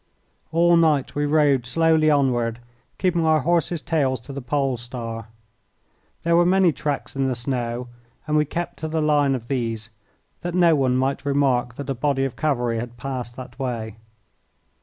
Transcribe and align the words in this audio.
All 0.51 0.77
night 0.77 1.13
we 1.13 1.27
rode 1.27 1.67
slowly 1.67 2.09
onward, 2.09 2.57
keeping 2.97 3.23
our 3.23 3.41
horses' 3.41 3.83
tails 3.83 4.19
to 4.21 4.33
the 4.33 4.41
Pole 4.41 4.75
Star. 4.77 5.27
There 6.23 6.35
were 6.35 6.43
many 6.43 6.71
tracks 6.71 7.15
in 7.15 7.27
the 7.27 7.35
snow, 7.35 7.87
and 8.25 8.35
we 8.35 8.43
kept 8.45 8.77
to 8.77 8.87
the 8.87 8.99
line 8.99 9.35
of 9.35 9.47
these, 9.47 9.91
that 10.41 10.55
no 10.55 10.73
one 10.75 10.97
might 10.97 11.23
remark 11.23 11.75
that 11.75 11.87
a 11.87 11.93
body 11.93 12.25
of 12.25 12.35
cavalry 12.35 12.79
had 12.79 12.97
passed 12.97 13.35
that 13.35 13.59
way. 13.59 13.97